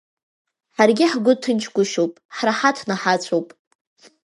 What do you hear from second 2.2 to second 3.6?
ҳраҳаҭны ҳацәоуп.